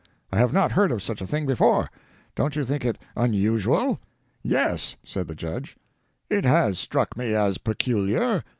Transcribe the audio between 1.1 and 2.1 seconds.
a thing before.